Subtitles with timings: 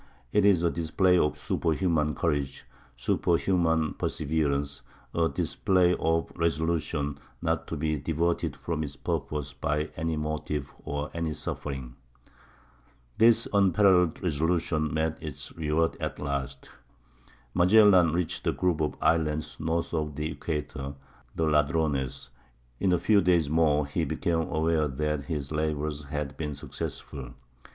[0.33, 2.65] It is a display of superhuman courage,
[2.97, 10.73] superhuman perseverance—a display of resolution not to be diverted from its purpose by any motive
[10.83, 11.97] or any suffering....
[13.19, 16.71] This unparalleled resolution met its reward at last.
[17.53, 22.29] Magellan reached a group of islands north of the equator—the Ladrones.
[22.79, 27.35] In a few days more he became aware that his labors had been successful.